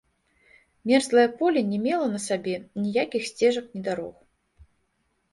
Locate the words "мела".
1.83-2.07